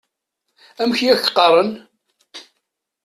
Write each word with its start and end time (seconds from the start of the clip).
Amek 0.81 0.99
i 1.01 1.07
ak-qqaṛen? 1.13 1.71